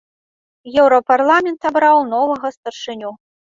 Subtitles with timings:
[0.83, 3.17] Еўрапарламент абраў новага старшыню.